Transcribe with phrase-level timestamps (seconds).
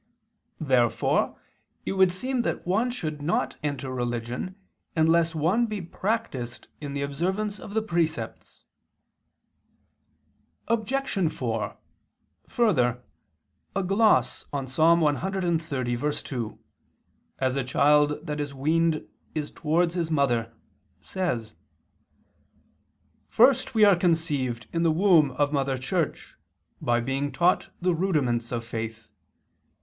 [0.59, 1.39] Therefore
[1.85, 4.55] it would seem that one should not enter religion
[4.95, 8.65] unless one be practiced in the observance of the precepts.
[10.67, 11.31] Obj.
[11.31, 11.77] 4:
[12.47, 13.03] Further,
[13.75, 14.79] a gloss on Ps.
[14.79, 16.57] 130:2,
[17.37, 20.51] "As a child that is weaned is towards his mother,"
[20.99, 21.53] says:
[23.29, 26.33] "First we are conceived in the womb of Mother Church,
[26.81, 29.11] by being taught the rudiments of faith.